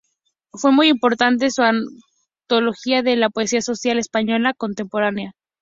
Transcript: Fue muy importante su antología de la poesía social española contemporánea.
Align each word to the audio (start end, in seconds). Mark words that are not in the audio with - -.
Fue 0.53 0.71
muy 0.71 0.87
importante 0.89 1.51
su 1.51 1.61
antología 1.61 3.03
de 3.03 3.15
la 3.17 3.29
poesía 3.29 3.61
social 3.61 3.99
española 3.99 4.55
contemporánea. 4.57 5.33